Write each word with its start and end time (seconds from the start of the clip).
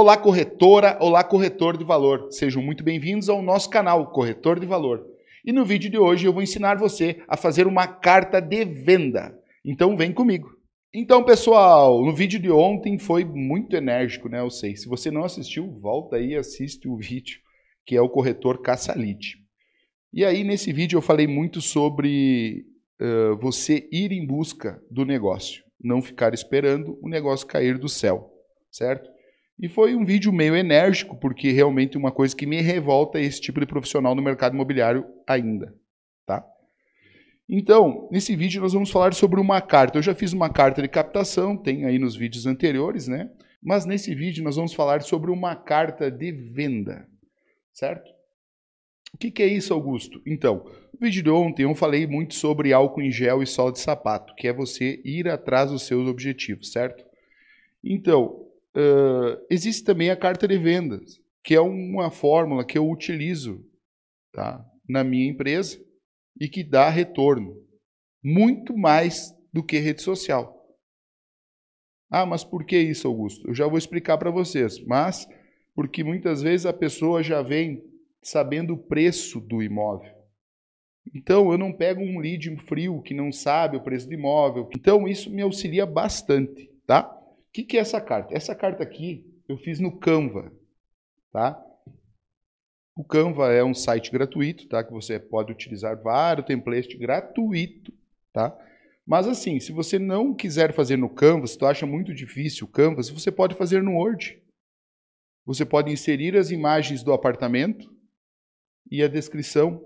Olá, 0.00 0.16
corretora, 0.16 0.96
olá, 1.00 1.24
corretor 1.24 1.76
de 1.76 1.82
valor. 1.82 2.28
Sejam 2.30 2.62
muito 2.62 2.84
bem-vindos 2.84 3.28
ao 3.28 3.42
nosso 3.42 3.68
canal 3.68 4.12
Corretor 4.12 4.60
de 4.60 4.64
Valor. 4.64 5.04
E 5.44 5.52
no 5.52 5.64
vídeo 5.64 5.90
de 5.90 5.98
hoje 5.98 6.24
eu 6.24 6.32
vou 6.32 6.40
ensinar 6.40 6.78
você 6.78 7.20
a 7.26 7.36
fazer 7.36 7.66
uma 7.66 7.84
carta 7.84 8.40
de 8.40 8.64
venda. 8.64 9.36
Então 9.64 9.96
vem 9.96 10.12
comigo. 10.12 10.50
Então, 10.94 11.24
pessoal, 11.24 12.00
no 12.04 12.14
vídeo 12.14 12.38
de 12.38 12.48
ontem 12.48 12.96
foi 12.96 13.24
muito 13.24 13.74
enérgico, 13.74 14.28
né? 14.28 14.38
Eu 14.38 14.50
sei. 14.50 14.76
Se 14.76 14.86
você 14.86 15.10
não 15.10 15.24
assistiu, 15.24 15.68
volta 15.80 16.14
aí 16.14 16.28
e 16.28 16.36
assiste 16.36 16.86
o 16.86 16.96
vídeo, 16.96 17.40
que 17.84 17.96
é 17.96 18.00
o 18.00 18.08
corretor 18.08 18.62
caça-lead. 18.62 19.34
E 20.12 20.24
aí, 20.24 20.44
nesse 20.44 20.72
vídeo, 20.72 20.98
eu 20.98 21.02
falei 21.02 21.26
muito 21.26 21.60
sobre 21.60 22.64
uh, 23.00 23.36
você 23.40 23.88
ir 23.90 24.12
em 24.12 24.24
busca 24.24 24.80
do 24.88 25.04
negócio, 25.04 25.64
não 25.82 26.00
ficar 26.00 26.32
esperando 26.34 26.96
o 27.02 27.08
negócio 27.08 27.48
cair 27.48 27.76
do 27.76 27.88
céu, 27.88 28.30
certo? 28.70 29.17
E 29.60 29.68
foi 29.68 29.96
um 29.96 30.04
vídeo 30.04 30.32
meio 30.32 30.54
enérgico, 30.54 31.16
porque 31.16 31.50
realmente 31.50 31.98
uma 31.98 32.12
coisa 32.12 32.34
que 32.34 32.46
me 32.46 32.60
revolta 32.60 33.18
é 33.18 33.22
esse 33.22 33.40
tipo 33.40 33.58
de 33.58 33.66
profissional 33.66 34.14
no 34.14 34.22
mercado 34.22 34.54
imobiliário 34.54 35.04
ainda, 35.26 35.74
tá? 36.24 36.44
Então, 37.48 38.08
nesse 38.12 38.36
vídeo 38.36 38.60
nós 38.62 38.72
vamos 38.72 38.90
falar 38.90 39.14
sobre 39.14 39.40
uma 39.40 39.60
carta. 39.60 39.98
Eu 39.98 40.02
já 40.02 40.14
fiz 40.14 40.32
uma 40.32 40.48
carta 40.48 40.80
de 40.80 40.88
captação, 40.88 41.56
tem 41.56 41.86
aí 41.86 41.98
nos 41.98 42.14
vídeos 42.14 42.46
anteriores, 42.46 43.08
né? 43.08 43.30
Mas 43.60 43.84
nesse 43.84 44.14
vídeo 44.14 44.44
nós 44.44 44.54
vamos 44.54 44.74
falar 44.74 45.02
sobre 45.02 45.30
uma 45.30 45.56
carta 45.56 46.10
de 46.10 46.30
venda, 46.30 47.08
certo? 47.72 48.08
O 49.12 49.18
que, 49.18 49.30
que, 49.30 49.42
é 49.42 49.46
isso, 49.46 49.74
Augusto? 49.74 50.20
Então, 50.26 50.64
no 50.92 51.00
vídeo 51.00 51.22
de 51.22 51.30
ontem 51.30 51.62
eu 51.62 51.74
falei 51.74 52.06
muito 52.06 52.34
sobre 52.34 52.72
álcool 52.72 53.00
em 53.02 53.10
gel 53.10 53.42
e 53.42 53.46
sola 53.46 53.72
de 53.72 53.80
sapato, 53.80 54.34
que 54.36 54.46
é 54.46 54.52
você 54.52 55.00
ir 55.04 55.26
atrás 55.28 55.70
dos 55.70 55.82
seus 55.82 56.06
objetivos, 56.06 56.70
certo? 56.70 57.02
Então, 57.82 58.47
uh, 58.76 59.44
existe 59.50 59.84
também 59.84 60.10
a 60.10 60.16
carta 60.16 60.46
de 60.46 60.58
vendas, 60.58 61.20
que 61.42 61.54
é 61.54 61.60
uma 61.60 62.10
fórmula 62.10 62.64
que 62.64 62.76
eu 62.76 62.88
utilizo 62.88 63.64
tá, 64.32 64.64
na 64.88 65.02
minha 65.02 65.30
empresa 65.30 65.78
e 66.40 66.48
que 66.48 66.62
dá 66.62 66.88
retorno, 66.88 67.56
muito 68.22 68.76
mais 68.76 69.34
do 69.52 69.62
que 69.62 69.78
rede 69.78 70.02
social. 70.02 70.54
Ah, 72.10 72.24
mas 72.24 72.42
por 72.42 72.64
que 72.64 72.78
isso, 72.78 73.06
Augusto? 73.06 73.48
Eu 73.48 73.54
já 73.54 73.66
vou 73.66 73.76
explicar 73.76 74.16
para 74.16 74.30
vocês, 74.30 74.78
mas 74.84 75.28
porque 75.74 76.02
muitas 76.02 76.42
vezes 76.42 76.66
a 76.66 76.72
pessoa 76.72 77.22
já 77.22 77.42
vem 77.42 77.84
sabendo 78.22 78.74
o 78.74 78.78
preço 78.78 79.40
do 79.40 79.62
imóvel. 79.62 80.12
Então, 81.14 81.50
eu 81.52 81.58
não 81.58 81.72
pego 81.72 82.02
um 82.02 82.18
lead 82.18 82.54
frio 82.66 83.00
que 83.02 83.14
não 83.14 83.32
sabe 83.32 83.76
o 83.76 83.82
preço 83.82 84.06
do 84.06 84.14
imóvel. 84.14 84.68
Então, 84.74 85.06
isso 85.06 85.30
me 85.30 85.42
auxilia 85.42 85.86
bastante, 85.86 86.70
tá? 86.86 87.17
O 87.48 87.52
que, 87.52 87.62
que 87.62 87.76
é 87.76 87.80
essa 87.80 88.00
carta? 88.00 88.34
Essa 88.34 88.54
carta 88.54 88.82
aqui 88.82 89.24
eu 89.48 89.56
fiz 89.56 89.80
no 89.80 89.98
Canva, 89.98 90.52
tá? 91.32 91.62
O 92.96 93.04
Canva 93.04 93.52
é 93.52 93.64
um 93.64 93.74
site 93.74 94.10
gratuito, 94.10 94.68
tá? 94.68 94.82
Que 94.84 94.92
você 94.92 95.18
pode 95.18 95.52
utilizar 95.52 96.00
vários 96.02 96.46
templates 96.46 96.98
gratuito, 96.98 97.92
tá? 98.32 98.56
Mas 99.06 99.26
assim, 99.26 99.58
se 99.58 99.72
você 99.72 99.98
não 99.98 100.34
quiser 100.34 100.74
fazer 100.74 100.96
no 100.96 101.08
Canva, 101.08 101.46
se 101.46 101.56
tu 101.56 101.64
acha 101.64 101.86
muito 101.86 102.12
difícil 102.12 102.66
o 102.66 102.70
Canvas, 102.70 103.08
você 103.08 103.30
pode 103.32 103.54
fazer 103.54 103.82
no 103.82 103.96
Word. 103.96 104.42
Você 105.46 105.64
pode 105.64 105.90
inserir 105.90 106.36
as 106.36 106.50
imagens 106.50 107.02
do 107.02 107.12
apartamento, 107.12 107.90
e 108.90 109.02
a 109.02 109.08
descrição 109.08 109.84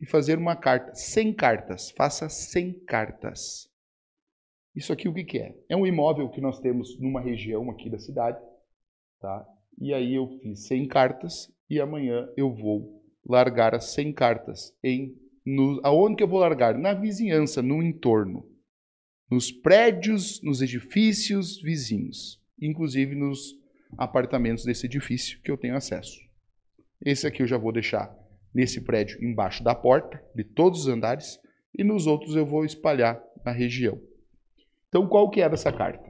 e 0.00 0.06
fazer 0.06 0.38
uma 0.38 0.56
carta. 0.56 0.94
100 0.94 1.34
cartas. 1.34 1.90
Faça 1.92 2.28
100 2.28 2.84
cartas. 2.84 3.69
Isso 4.74 4.92
aqui 4.92 5.08
o 5.08 5.14
que, 5.14 5.24
que 5.24 5.38
é? 5.38 5.54
É 5.68 5.76
um 5.76 5.86
imóvel 5.86 6.28
que 6.28 6.40
nós 6.40 6.60
temos 6.60 6.98
numa 7.00 7.20
região 7.20 7.70
aqui 7.70 7.90
da 7.90 7.98
cidade. 7.98 8.38
Tá? 9.20 9.46
E 9.78 9.92
aí 9.92 10.14
eu 10.14 10.28
fiz 10.42 10.66
100 10.66 10.88
cartas 10.88 11.52
e 11.68 11.80
amanhã 11.80 12.28
eu 12.36 12.54
vou 12.54 13.02
largar 13.26 13.74
as 13.74 13.92
100 13.92 14.12
cartas 14.12 14.76
em 14.82 15.14
no, 15.44 15.80
aonde 15.82 16.16
que 16.16 16.22
eu 16.22 16.28
vou 16.28 16.38
largar? 16.38 16.78
Na 16.78 16.92
vizinhança, 16.92 17.62
no 17.62 17.82
entorno. 17.82 18.46
Nos 19.30 19.50
prédios, 19.50 20.40
nos 20.42 20.60
edifícios 20.60 21.60
vizinhos. 21.60 22.40
Inclusive 22.60 23.14
nos 23.14 23.54
apartamentos 23.96 24.64
desse 24.64 24.86
edifício 24.86 25.40
que 25.42 25.50
eu 25.50 25.56
tenho 25.56 25.76
acesso. 25.76 26.18
Esse 27.04 27.26
aqui 27.26 27.42
eu 27.42 27.46
já 27.46 27.56
vou 27.56 27.72
deixar 27.72 28.14
nesse 28.54 28.80
prédio 28.82 29.22
embaixo 29.24 29.64
da 29.64 29.74
porta, 29.74 30.22
de 30.34 30.44
todos 30.44 30.80
os 30.80 30.88
andares, 30.88 31.38
e 31.76 31.82
nos 31.82 32.06
outros 32.06 32.36
eu 32.36 32.44
vou 32.44 32.64
espalhar 32.64 33.22
na 33.44 33.52
região. 33.52 34.00
Então, 34.90 35.06
qual 35.06 35.30
que 35.30 35.40
era 35.40 35.54
essa 35.54 35.72
carta? 35.72 36.04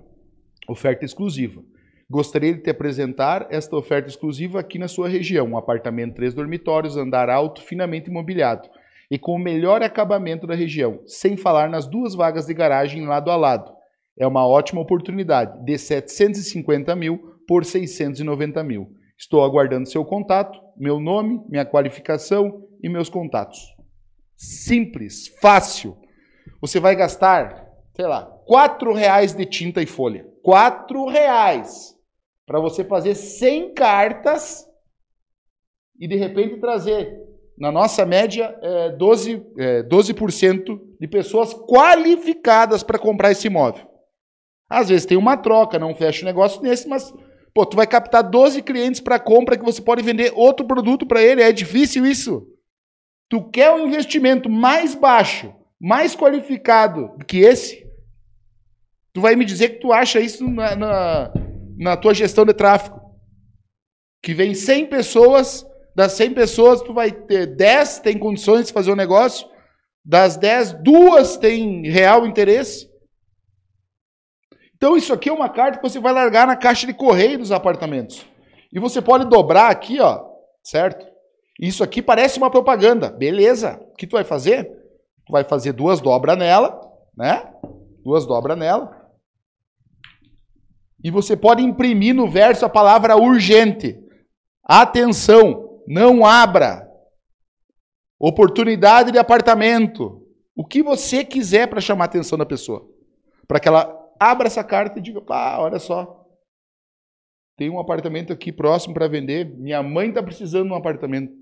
Oferta 0.69 1.05
exclusiva. 1.05 1.63
Gostaria 2.09 2.55
de 2.55 2.63
te 2.63 2.71
apresentar 2.71 3.47
esta 3.51 3.77
oferta 3.77 4.09
exclusiva 4.09 4.59
aqui 4.59 4.79
na 4.79 4.89
sua 4.89 5.09
região. 5.09 5.47
Um 5.47 5.57
apartamento, 5.57 6.17
três 6.17 6.35
dormitórios, 6.35 6.97
andar 6.97 7.31
alto, 7.31 7.63
finamente 7.63 8.11
imobiliado 8.11 8.69
e 9.11 9.19
com 9.19 9.33
o 9.33 9.39
melhor 9.39 9.83
acabamento 9.83 10.47
da 10.47 10.55
região, 10.55 11.03
sem 11.07 11.37
falar 11.37 11.69
nas 11.69 11.87
duas 11.87 12.15
vagas 12.15 12.47
de 12.47 12.55
garagem 12.55 13.07
lado 13.07 13.31
a 13.31 13.37
lado. 13.37 13.73
É 14.19 14.27
uma 14.27 14.47
ótima 14.47 14.81
oportunidade, 14.81 15.65
de 15.65 15.77
750 15.77 16.95
mil 16.95 17.19
por 17.47 17.65
690 17.65 18.63
mil. 18.63 18.93
Estou 19.19 19.45
aguardando 19.45 19.89
seu 19.89 20.05
contato, 20.05 20.59
meu 20.77 21.01
nome, 21.01 21.43
minha 21.49 21.67
qualificação 21.67 22.67
e 22.83 22.89
meus 22.89 23.11
contatos. 23.11 23.59
Simples, 24.37 25.29
fácil. 25.41 25.97
Você 26.61 26.79
vai 26.81 26.95
gastar, 26.95 27.67
sei 27.95 28.07
lá, 28.07 28.33
quatro 28.51 28.93
reais 28.93 29.33
de 29.33 29.47
tinta 29.47 29.81
e 29.81 29.87
folha. 29.87 30.27
Quatro 30.43 31.07
reais 31.07 31.97
para 32.45 32.59
você 32.59 32.83
fazer 32.83 33.15
100 33.15 33.75
cartas 33.75 34.67
e 36.01 36.09
de 36.09 36.17
repente 36.17 36.59
trazer, 36.59 37.17
na 37.57 37.71
nossa 37.71 38.05
média, 38.05 38.59
é, 38.61 38.89
12, 38.91 39.47
é, 39.57 39.83
12% 39.85 40.81
de 40.99 41.07
pessoas 41.07 41.55
qualificadas 41.55 42.83
para 42.83 42.99
comprar 42.99 43.31
esse 43.31 43.47
imóvel. 43.47 43.89
Às 44.69 44.89
vezes 44.89 45.07
tem 45.07 45.17
uma 45.17 45.37
troca, 45.37 45.79
não 45.79 45.95
fecha 45.95 46.23
o 46.23 46.27
negócio 46.27 46.61
nesse, 46.61 46.89
mas 46.89 47.15
Pô, 47.53 47.67
tu 47.67 47.77
vai 47.77 47.87
captar 47.87 48.23
12 48.23 48.63
clientes 48.63 49.01
para 49.01 49.19
compra 49.19 49.59
que 49.59 49.65
você 49.65 49.83
pode 49.83 50.05
vender 50.05 50.33
outro 50.37 50.67
produto 50.67 51.05
para 51.05 51.21
ele. 51.21 51.43
É 51.43 51.51
difícil 51.51 52.07
isso. 52.07 52.47
Tu 53.29 53.43
quer 53.51 53.73
um 53.73 53.89
investimento 53.89 54.49
mais 54.49 54.95
baixo, 54.95 55.53
mais 55.81 56.15
qualificado 56.15 57.11
do 57.19 57.25
que 57.25 57.39
esse? 57.41 57.90
Tu 59.13 59.21
vai 59.21 59.35
me 59.35 59.45
dizer 59.45 59.71
que 59.71 59.81
tu 59.81 59.93
acha 59.93 60.21
isso 60.21 60.49
na, 60.49 60.77
na, 60.77 61.33
na 61.77 61.97
tua 61.97 62.15
gestão 62.15 62.45
de 62.45 62.55
tráfego. 62.55 63.01
Que 64.23 64.35
vem 64.35 64.55
100 64.55 64.87
pessoas, 64.87 65.67
das 65.95 66.13
100 66.13 66.35
pessoas 66.35 66.83
tu 66.83 66.93
vai 66.93 67.11
ter 67.11 67.47
10 67.47 68.01
tem 68.01 68.19
condições 68.19 68.67
de 68.67 68.73
fazer 68.73 68.91
o 68.91 68.93
um 68.93 68.97
negócio, 68.97 69.49
das 70.05 70.37
10, 70.37 70.75
duas 70.83 71.37
têm 71.37 71.89
real 71.89 72.27
interesse. 72.27 72.89
Então 74.77 74.97
isso 74.97 75.13
aqui 75.13 75.29
é 75.29 75.33
uma 75.33 75.49
carta 75.49 75.79
que 75.79 75.89
você 75.89 76.01
vai 76.01 76.13
largar 76.13 76.47
na 76.47 76.57
caixa 76.57 76.87
de 76.87 76.95
correio 76.95 77.39
dos 77.39 77.53
apartamentos. 77.53 78.27
E 78.73 78.79
você 78.79 79.03
pode 79.03 79.27
dobrar 79.27 79.71
aqui, 79.71 80.01
ó, 80.01 80.25
certo? 80.63 81.07
Isso 81.61 81.85
aqui 81.85 82.01
parece 82.01 82.39
uma 82.39 82.51
propaganda. 82.51 83.11
Beleza. 83.11 83.79
O 83.93 83.95
que 83.95 84.07
tu 84.07 84.13
vai 84.13 84.25
fazer? 84.25 84.65
Tu 85.27 85.33
vai 85.33 85.45
fazer 85.45 85.73
duas 85.73 86.01
dobras 86.01 86.39
nela, 86.39 86.81
né? 87.15 87.53
Duas 88.03 88.25
dobras 88.25 88.57
nela. 88.57 89.00
E 91.03 91.11
você 91.11 91.37
pode 91.37 91.63
imprimir 91.63 92.15
no 92.15 92.29
verso 92.29 92.65
a 92.65 92.69
palavra 92.69 93.17
urgente. 93.17 93.99
Atenção, 94.65 95.83
não 95.87 96.25
abra. 96.25 96.87
Oportunidade 98.19 99.11
de 99.11 99.19
apartamento. 99.19 100.27
O 100.55 100.65
que 100.65 100.83
você 100.83 101.25
quiser 101.25 101.69
para 101.69 101.81
chamar 101.81 102.05
a 102.05 102.07
atenção 102.07 102.37
da 102.37 102.45
pessoa. 102.45 102.87
Para 103.49 103.59
que 103.59 103.67
ela 103.67 103.99
abra 104.19 104.47
essa 104.47 104.63
carta 104.63 104.99
e 104.99 105.03
diga: 105.03 105.23
pá, 105.23 105.59
olha 105.59 105.79
só, 105.79 106.21
tem 107.57 107.71
um 107.71 107.79
apartamento 107.79 108.33
aqui 108.33 108.53
próximo 108.53 108.95
para 108.95 109.09
vender. 109.09 109.57
Minha 109.59 109.83
mãe 109.83 110.09
está 110.09 110.23
precisando 110.23 110.67
de 110.67 110.73
um 110.73 110.77
apartamento. 110.77 111.33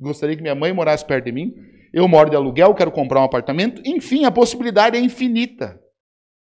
Gostaria 0.00 0.36
que 0.36 0.42
minha 0.42 0.54
mãe 0.54 0.72
morasse 0.72 1.04
perto 1.04 1.26
de 1.26 1.32
mim. 1.32 1.54
Eu 1.92 2.08
moro 2.08 2.28
de 2.28 2.36
aluguel, 2.36 2.74
quero 2.74 2.90
comprar 2.90 3.20
um 3.20 3.24
apartamento. 3.24 3.80
Enfim, 3.84 4.24
a 4.24 4.30
possibilidade 4.30 4.96
é 4.96 5.00
infinita. 5.00 5.80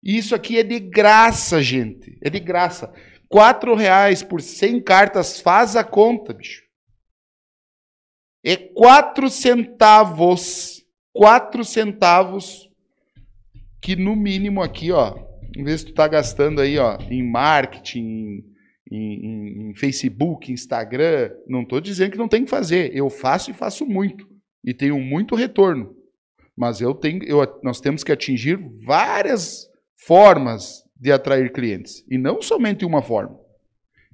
Isso 0.03 0.33
aqui 0.33 0.57
é 0.57 0.63
de 0.63 0.79
graça, 0.79 1.61
gente. 1.61 2.17
É 2.21 2.29
de 2.29 2.39
graça. 2.39 2.93
Quatro 3.27 3.75
reais 3.75 4.23
por 4.23 4.41
100 4.41 4.81
cartas, 4.81 5.39
faz 5.39 5.75
a 5.75 5.83
conta, 5.83 6.33
bicho. 6.33 6.63
É 8.43 8.55
quatro 8.55 9.29
centavos. 9.29 10.83
Quatro 11.13 11.65
centavos 11.65 12.69
que 13.81 13.95
no 13.95 14.15
mínimo 14.15 14.61
aqui, 14.61 14.91
ó, 14.91 15.17
em 15.55 15.63
vez 15.63 15.81
de 15.81 15.87
tu 15.87 15.93
tá 15.93 16.07
gastando 16.07 16.61
aí, 16.61 16.77
ó, 16.77 16.97
em 17.09 17.23
marketing, 17.23 18.43
em, 18.91 19.25
em, 19.25 19.69
em 19.69 19.75
Facebook, 19.75 20.51
Instagram, 20.51 21.31
não 21.47 21.61
estou 21.61 21.79
dizendo 21.79 22.11
que 22.11 22.17
não 22.17 22.27
tem 22.27 22.43
que 22.43 22.49
fazer. 22.49 22.95
Eu 22.95 23.09
faço 23.09 23.51
e 23.51 23.53
faço 23.53 23.85
muito. 23.85 24.27
E 24.63 24.73
tenho 24.73 24.99
muito 24.99 25.35
retorno. 25.35 25.95
Mas 26.55 26.81
eu 26.81 26.93
tenho, 26.93 27.23
eu, 27.23 27.39
nós 27.63 27.79
temos 27.79 28.03
que 28.03 28.11
atingir 28.11 28.59
várias 28.85 29.68
formas 30.05 30.83
de 30.99 31.11
atrair 31.11 31.51
clientes. 31.51 32.03
E 32.09 32.17
não 32.17 32.41
somente 32.41 32.85
uma 32.85 33.01
forma. 33.01 33.39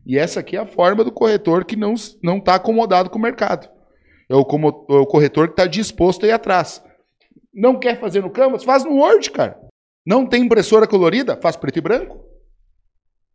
E 0.06 0.18
essa 0.18 0.40
aqui 0.40 0.56
é 0.56 0.60
a 0.60 0.68
forma 0.68 1.04
do 1.04 1.12
corretor 1.12 1.66
que 1.66 1.76
não 1.76 1.94
está 1.94 2.56
acomodado 2.56 3.10
com 3.10 3.18
o 3.18 3.22
mercado. 3.22 3.70
É 4.30 4.36
o, 4.36 4.46
como, 4.46 4.86
é 4.90 4.94
o 4.94 5.06
corretor 5.06 5.48
que 5.48 5.54
está 5.54 5.66
disposto 5.66 6.26
a 6.26 6.28
ir 6.28 6.32
atrás. 6.32 6.84
Não 7.54 7.80
quer 7.80 8.00
fazer 8.00 8.22
no 8.22 8.30
Canvas? 8.30 8.64
Faz 8.64 8.84
no 8.84 8.96
Word, 8.98 9.32
cara. 9.32 9.60
Não 10.06 10.26
tem 10.26 10.44
impressora 10.44 10.88
colorida? 10.88 11.38
Faz 11.38 11.56
preto 11.56 11.78
e 11.78 11.82
branco. 11.82 12.24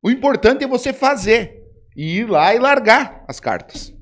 O 0.02 0.10
importante 0.10 0.64
é 0.64 0.68
você 0.68 0.92
fazer. 0.92 1.60
E 1.96 2.18
ir 2.18 2.30
lá 2.30 2.54
e 2.54 2.58
largar 2.58 3.24
as 3.26 3.40
cartas. 3.40 3.92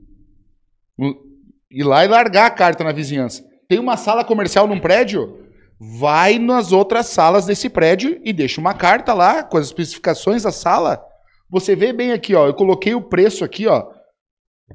Ir 1.71 1.85
lá 1.85 2.05
e 2.05 2.09
largar 2.09 2.47
a 2.47 2.51
carta 2.51 2.85
na 2.85 2.93
vizinhança. 2.93 3.47
Tem 3.67 3.79
uma 3.79 3.97
sala 3.97 4.25
comercial 4.25 4.67
num 4.67 4.81
prédio? 4.81 5.48
Vai 5.81 6.39
nas 6.39 6.73
outras 6.73 7.07
salas 7.07 7.47
desse 7.47 7.69
prédio 7.69 8.21
e 8.25 8.33
deixa 8.33 8.61
uma 8.61 8.75
carta 8.75 9.15
lá 9.15 9.45
com 9.45 9.57
as 9.57 9.67
especificações 9.67 10.43
da 10.43 10.51
sala. 10.51 11.05
Você 11.49 11.77
vê 11.77 11.93
bem 11.93 12.13
aqui, 12.13 12.35
ó. 12.35 12.47
Eu 12.47 12.55
coloquei 12.55 12.95
o 12.95 13.03
preço 13.03 13.45
aqui, 13.45 13.67
ó. 13.67 13.89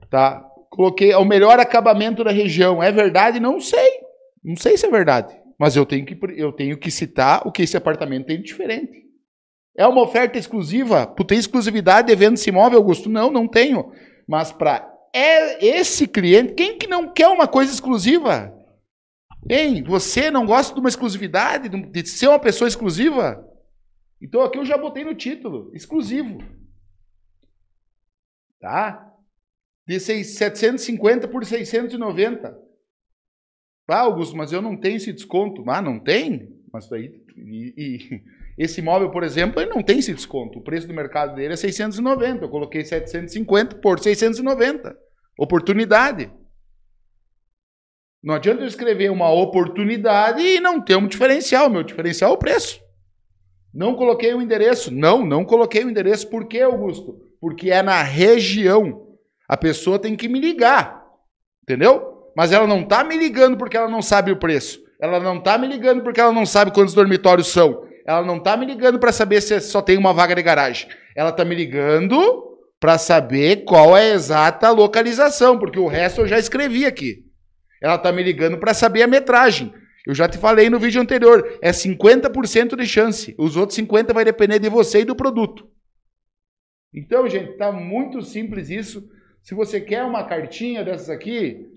Tá? 0.09 0.41
Coloquei 0.69 1.13
o 1.13 1.25
melhor 1.25 1.59
acabamento 1.59 2.23
da 2.23 2.31
região. 2.31 2.81
É 2.81 2.91
verdade? 2.91 3.39
Não 3.39 3.59
sei. 3.59 3.99
Não 4.43 4.55
sei 4.55 4.77
se 4.77 4.85
é 4.85 4.89
verdade. 4.89 5.35
Mas 5.59 5.75
eu 5.75 5.85
tenho 5.85 6.05
que, 6.05 6.17
eu 6.35 6.51
tenho 6.51 6.77
que 6.77 6.89
citar 6.89 7.45
o 7.45 7.51
que 7.51 7.63
esse 7.63 7.77
apartamento 7.77 8.27
tem 8.27 8.37
de 8.37 8.43
diferente. 8.43 9.03
É 9.77 9.85
uma 9.85 10.01
oferta 10.01 10.37
exclusiva? 10.37 11.05
Tu 11.05 11.23
tem 11.23 11.37
exclusividade 11.37 12.07
de 12.07 12.15
venda 12.15 12.35
esse 12.35 12.49
imóvel, 12.49 12.79
Augusto? 12.79 13.09
Não, 13.09 13.29
não 13.29 13.47
tenho. 13.47 13.91
Mas 14.27 14.51
para 14.51 14.89
é 15.13 15.63
esse 15.63 16.07
cliente, 16.07 16.53
quem 16.53 16.77
que 16.77 16.87
não 16.87 17.11
quer 17.13 17.27
uma 17.27 17.47
coisa 17.47 17.71
exclusiva? 17.71 18.53
Hein? 19.49 19.83
Você 19.83 20.31
não 20.31 20.45
gosta 20.45 20.73
de 20.73 20.79
uma 20.79 20.89
exclusividade, 20.89 21.69
de 21.69 22.07
ser 22.07 22.27
uma 22.27 22.39
pessoa 22.39 22.67
exclusiva? 22.67 23.45
Então 24.21 24.41
aqui 24.41 24.57
eu 24.57 24.65
já 24.65 24.77
botei 24.77 25.03
no 25.03 25.13
título, 25.13 25.69
exclusivo. 25.73 26.37
Tá? 28.59 29.13
De 29.85 29.99
750 29.99 31.27
por 31.27 31.45
690. 31.45 32.57
Ah, 33.89 33.99
Augusto, 33.99 34.35
mas 34.37 34.53
eu 34.53 34.61
não 34.61 34.77
tenho 34.77 34.95
esse 34.95 35.11
desconto. 35.11 35.63
Ah, 35.69 35.81
não 35.81 35.99
tem? 35.99 36.49
Mas 36.71 36.89
aí. 36.91 37.21
E, 37.35 37.73
e, 37.77 38.23
esse 38.57 38.79
imóvel, 38.79 39.11
por 39.11 39.23
exemplo, 39.23 39.61
ele 39.61 39.69
não 39.69 39.83
tem 39.83 39.99
esse 39.99 40.13
desconto. 40.13 40.59
O 40.59 40.63
preço 40.63 40.87
do 40.87 40.93
mercado 40.93 41.35
dele 41.35 41.53
é 41.53 41.57
690. 41.57 42.45
Eu 42.45 42.49
coloquei 42.49 42.85
750 42.85 43.77
por 43.77 43.99
690. 43.99 44.97
Oportunidade. 45.37 46.31
Não 48.23 48.35
adianta 48.35 48.61
eu 48.61 48.67
escrever 48.67 49.11
uma 49.11 49.29
oportunidade 49.29 50.41
e 50.41 50.59
não 50.61 50.79
ter 50.79 50.95
um 50.95 51.07
diferencial. 51.07 51.69
Meu 51.69 51.83
diferencial 51.83 52.31
é 52.31 52.33
o 52.33 52.37
preço. 52.37 52.79
Não 53.73 53.95
coloquei 53.95 54.33
o 54.33 54.41
endereço. 54.41 54.93
Não, 54.93 55.25
não 55.25 55.43
coloquei 55.43 55.83
o 55.83 55.89
endereço. 55.89 56.29
Por 56.29 56.47
quê, 56.47 56.61
Augusto? 56.61 57.17
Porque 57.41 57.69
é 57.69 57.81
na 57.81 58.01
região. 58.01 59.07
A 59.49 59.57
pessoa 59.57 59.99
tem 59.99 60.15
que 60.15 60.29
me 60.29 60.39
ligar. 60.39 61.03
Entendeu? 61.63 62.31
Mas 62.35 62.53
ela 62.53 62.65
não 62.65 62.81
está 62.81 63.03
me 63.03 63.17
ligando 63.17 63.57
porque 63.57 63.75
ela 63.75 63.89
não 63.89 64.01
sabe 64.01 64.31
o 64.31 64.39
preço. 64.39 64.79
Ela 65.01 65.19
não 65.19 65.39
está 65.39 65.57
me 65.57 65.67
ligando 65.67 66.01
porque 66.01 66.21
ela 66.21 66.31
não 66.31 66.45
sabe 66.45 66.71
quantos 66.71 66.93
dormitórios 66.93 67.47
são. 67.47 67.83
Ela 68.07 68.25
não 68.25 68.37
está 68.37 68.55
me 68.55 68.65
ligando 68.65 68.99
para 68.99 69.11
saber 69.11 69.41
se 69.41 69.59
só 69.59 69.81
tem 69.81 69.97
uma 69.97 70.13
vaga 70.13 70.33
de 70.33 70.41
garagem. 70.41 70.87
Ela 71.15 71.29
está 71.29 71.43
me 71.43 71.55
ligando 71.55 72.57
para 72.79 72.97
saber 72.97 73.65
qual 73.65 73.97
é 73.97 74.11
a 74.11 74.15
exata 74.15 74.69
localização, 74.71 75.57
porque 75.57 75.79
o 75.79 75.87
resto 75.87 76.21
eu 76.21 76.27
já 76.27 76.39
escrevi 76.39 76.85
aqui. 76.85 77.32
Ela 77.83 77.95
está 77.95 78.13
me 78.13 78.23
ligando 78.23 78.57
para 78.57 78.73
saber 78.73 79.03
a 79.03 79.07
metragem. 79.07 79.73
Eu 80.07 80.15
já 80.15 80.27
te 80.27 80.37
falei 80.37 80.69
no 80.69 80.79
vídeo 80.79 81.01
anterior, 81.01 81.59
é 81.61 81.71
50% 81.71 82.77
de 82.77 82.87
chance. 82.87 83.35
Os 83.37 83.57
outros 83.57 83.75
50 83.75 84.13
vai 84.13 84.23
depender 84.23 84.57
de 84.57 84.69
você 84.69 85.01
e 85.01 85.05
do 85.05 85.13
produto. 85.13 85.69
Então, 86.93 87.27
gente, 87.27 87.57
tá 87.57 87.73
muito 87.73 88.21
simples 88.21 88.69
isso. 88.69 89.09
Se 89.41 89.53
você 89.53 89.81
quer 89.81 90.03
uma 90.03 90.23
cartinha 90.23 90.81
dessas 90.83 91.09
aqui, 91.09 91.69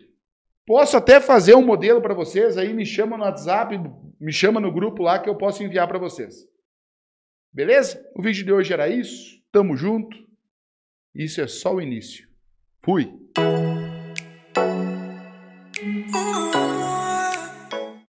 posso 0.64 0.96
até 0.96 1.20
fazer 1.20 1.56
um 1.56 1.66
modelo 1.66 2.00
para 2.00 2.14
vocês, 2.14 2.56
aí 2.56 2.72
me 2.72 2.86
chama 2.86 3.16
no 3.16 3.24
WhatsApp, 3.24 3.76
me 4.20 4.32
chama 4.32 4.60
no 4.60 4.72
grupo 4.72 5.02
lá 5.02 5.18
que 5.18 5.28
eu 5.28 5.34
posso 5.34 5.64
enviar 5.64 5.88
para 5.88 5.98
vocês. 5.98 6.46
Beleza? 7.52 8.00
O 8.14 8.22
vídeo 8.22 8.44
de 8.44 8.52
hoje 8.52 8.72
era 8.72 8.88
isso. 8.88 9.42
Tamo 9.50 9.76
junto. 9.76 10.16
Isso 11.12 11.40
é 11.40 11.48
só 11.48 11.74
o 11.74 11.80
início. 11.80 12.28
Fui. 12.80 13.12
Oh. 15.78 16.45